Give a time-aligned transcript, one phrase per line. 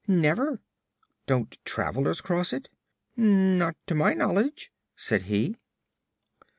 [0.07, 0.59] "Never."
[1.27, 2.71] "Don't travelers cross it?"
[3.15, 5.55] "Not to my knowledge," said he.